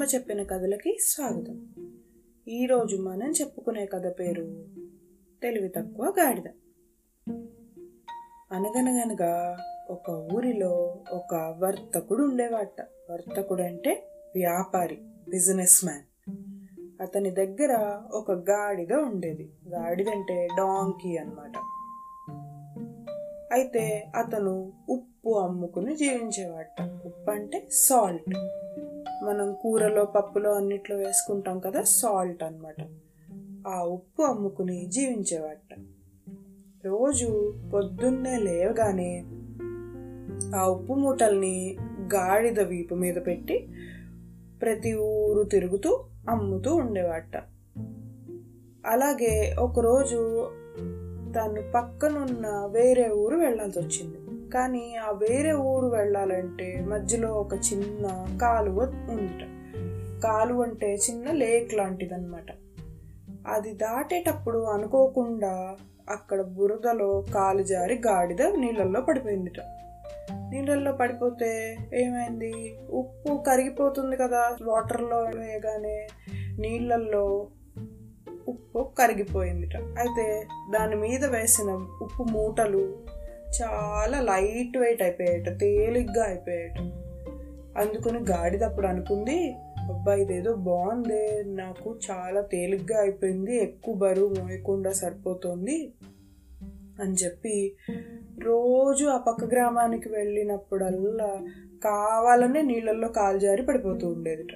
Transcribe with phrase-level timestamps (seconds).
[0.00, 1.68] అమ్మమ్మ చెప్పిన కథలకి స్వాగతం.
[2.48, 4.64] ఈరోజు మనం చెప్పుకునే కథ పేరు
[5.42, 6.46] తెలివి తక్కువ గాడిద.
[8.52, 9.58] అనగనగనగా
[9.90, 12.80] ఒక ఊరిలో ఒక వర్తకుడు ఉండేవాట.
[13.10, 14.98] వర్తకుడు అంటే వ్యాపారి
[15.28, 16.30] బిజినెస్ మ్యాన్.
[17.00, 19.52] అతని దగ్గర ఒక గాడిద ఉండేది.
[19.68, 21.58] గాడిద అంటే డాంకీ అన్నమాట.
[23.52, 26.82] అయితే అతను ఉప్పు అమ్ముకుని జీవించేవాట.
[26.82, 28.36] ఉప్పు అంటే సాల్ట్.
[29.22, 32.74] మనం కూరలో పప్పులో అన్నిట్లో వేసుకుంటాం కదా సాల్ట్ అన్నమాట.
[33.68, 35.78] ఆ ఉప్పు అమ్ముకుని జీవించేవాట.
[36.84, 39.24] రోజు పొద్దున్నే లేవగానే
[40.56, 41.76] ఆ ఉప్పు మూటల్ని
[42.14, 43.68] గాడిద వీపు మీద పెట్టి
[44.62, 47.36] ప్రతి ఊరు తిరుగుతూ అమ్ముతూ ఉండేవాట.
[48.86, 50.50] అలాగే ఒకరోజు
[51.32, 58.80] తను పక్కనున్న వేరే ఊరు వెళ్ళాల్సి వచ్చింది కానీ ఆ వేరే ఊరు వెళ్ళాలంటే మధ్యలో ఒక చిన్న కాలువ
[59.10, 59.46] ఉందిట.
[60.22, 62.46] కాలువ అంటే చిన్న లేక్ లాంటిదన్నమాట.
[63.46, 65.76] అది దాటేటప్పుడు అనుకోకుండా
[66.10, 69.60] అక్కడ బురదలో కాలు జారి గాడిద నీళ్ళల్లో పడిపోయిందిట.
[70.32, 72.78] నీళ్ళల్లో పడిపోతే ఏమైంది?
[72.90, 74.56] ఉప్పు కరిగిపోతుంది కదా.
[74.62, 76.08] వాటర్లో వేయగానే
[76.58, 77.48] నీళ్ళల్లో
[78.48, 79.76] ఉప్పు కరిగిపోయిందిట.
[79.76, 81.70] అయితే దాని మీద వేసిన
[82.02, 82.96] ఉప్పు మూటలు
[83.50, 86.78] చాలా లైట్ వెయిట్ అయిపోయేట తేలిగ్గా అయిపోయాయట
[87.78, 95.92] అందుకని గాడిదప్పుడు అనుకుంది అబ్బా ఇదేదో బాగుంది నాకు చాలా తేలిగ్గా అయిపోయింది ఎక్కువ బరువు మోయకుండా సరిపోతుంది
[97.02, 97.76] అని చెప్పి
[98.38, 101.38] రోజు ఆ పక్క గ్రామానికి వెళ్ళినప్పుడల్లా
[101.84, 104.54] కావాలనే నీళ్ళల్లో కాలు జారి పడిపోతూ ఉండేదిట.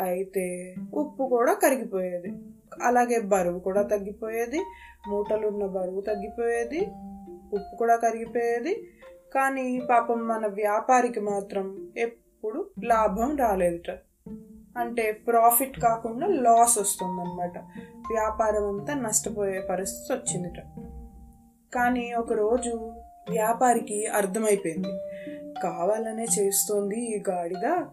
[0.00, 2.32] అయితే ఉప్పు కూడా కరిగిపోయేది.
[2.82, 4.60] అలాగే బరువు కూడా తగ్గిపోయేది
[5.08, 6.86] మూటలున్న బరువు తగ్గిపోయేది
[7.52, 8.88] ఉప్పు కూడా కరిగిపోయేది.
[9.34, 13.90] కానీ పాపం మన వ్యాపారికి మాత్రం ఎప్పుడు లాభం రాలేదుట.
[14.78, 17.58] అంటే ప్రాఫిట్ కాకుండా లాస్ వస్తుందన్నమాట.
[18.12, 20.62] వ్యాపారం అంతా నష్టపోయే పరిస్థితి వచ్చిందిట.
[21.74, 22.70] కానీ ఒకరోజు
[23.30, 24.88] వ్యాపారికి అర్థమైపోయింది.
[25.62, 27.84] కావాలనే చేస్తోంది ఈ గాడిద.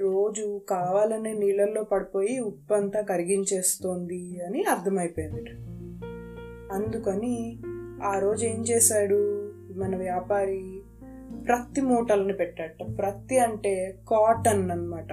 [0.00, 5.50] రోజు కావాలనే నీళ్ళల్లో పడిపోయి ఉప్పు అంతా కరిగించేస్తోంది అని అర్థమైపోయింది
[6.72, 7.62] అందుకని
[8.04, 9.52] ఆ రోజు ఏం చేశాడు?
[9.76, 10.82] మన వ్యాపారి
[11.46, 12.98] ప్రత్తి మూటలను పెట్టాట.
[12.98, 15.12] ప్రత్తి అంటే కాటన్ అనమాట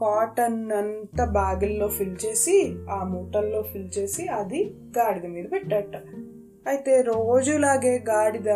[0.00, 5.96] కాటన్ అంతా బ్యాగుల్లో ఫిల్ చేసి ఆ మూటల్లో ఫిల్ చేసి అది గాడిద మీద పెట్టాట.
[6.66, 8.46] అయితే రోజులాగే గాడిద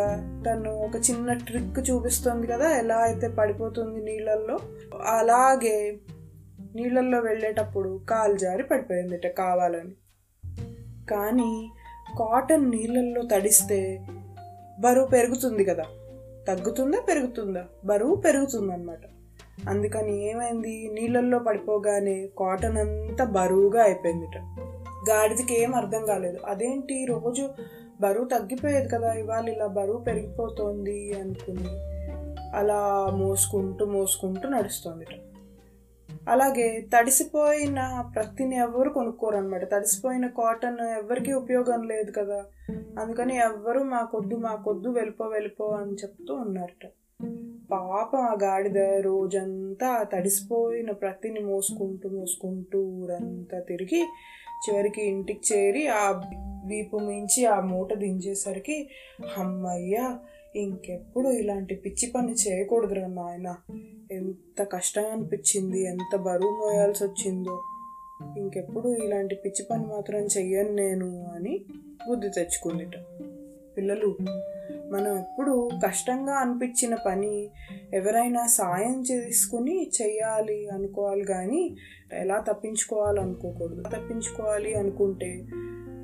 [0.45, 4.59] తను ఒక చిన్న ట్రిక్ చూపిస్తుంది కదా ఎలా అయితే పడిపోతుంది నీళ్ళల్లో.
[5.05, 5.97] అలాగే
[6.75, 9.91] నీళ్ళల్లో వెళ్ళేటప్పుడు కాలు జారి పడిపోయిందిట కావాలని.
[11.05, 11.71] కానీ
[12.17, 14.05] కాటన్ నీళ్ళల్లో తడిస్తే
[14.79, 15.83] బరువు పెరుగుతుంది కదా.
[16.47, 17.65] తగ్గుతుందా పెరుగుతుందా?
[17.85, 18.99] బరువు పెరుగుతుందన్నమాట.
[19.69, 20.89] అందుకని ఏమైంది?
[20.93, 24.37] నీళ్ళల్లో పడిపోగానే కాటన్ అంతా బరువుగా అయిపోయిందిట.
[25.09, 26.37] గాడిదకి ఏం అర్థం కాలేదు.
[26.45, 27.05] అదేంటి?
[27.05, 27.49] రోజు
[28.01, 31.67] బరువు తగ్గిపోయేది కదా ఇవాళ ఇలా బరువు పెరిగిపోతుంది అనుకుని
[32.55, 35.05] అలా మోసుకుంటూ మోసుకుంటూ నడుస్తుంది
[36.29, 42.43] అలాగే తడిసిపోయిన ప్రతిని ఎవరు కొనుక్కోరు అనమాట తడిసిపోయిన కాటన్ ఎవరికి ఉపయోగం లేదు కదా.
[42.99, 46.89] అందుకని ఎవ్వరు మాకొద్దు మాకొద్దు వెళ్ళిపో వెళ్ళిపో అని చెప్తూ ఉన్నారట.
[47.71, 54.01] పాపం ఆ గాడిద రోజంతా తడిసిపోయిన ప్రతిని మోసుకుంటూ మోసుకుంటూ ఊరంతా తిరిగి
[54.59, 56.11] చివరికి ఇంటికి చేరి ఆ
[56.65, 58.89] వీపు మించి ఆ మూట దించేసరికి
[59.37, 60.19] అమ్మయ్యా
[60.55, 63.55] ఇంకెప్పుడు ఇలాంటి పిచ్చి పని చేయకూడదురా నాయన.
[64.11, 67.63] ఎంత కష్టం అనిపించింది ఎంత బరువు మోయాల్సి వచ్చిందో
[68.37, 71.65] ఇంకెప్పుడు ఇలాంటి పిచ్చి పని మాత్రం చెయ్యను నేను అని
[72.09, 72.99] బుద్ధి తెచ్చుకుందిట.
[73.77, 74.17] పిల్లలు
[74.91, 77.49] మనం ఎప్పుడు కష్టంగా అనిపించిన పని
[77.93, 81.75] ఎవరైనా సాయం చేసుకుని చెయ్యాలి అనుకోవాలి కానీ
[82.13, 85.45] ఎలా తప్పించుకోవాలనుకోకూడదు తప్పించుకోవాలి అనుకుంటే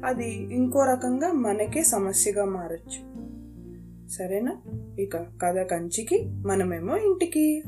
[0.06, 3.15] అది ఇంకో రకంగా మనకే సమస్యగా మారచ్చు.
[4.18, 4.58] సరేనా?
[5.00, 7.64] ఇక కథ కంచికి మనమేమో ఇంటికి.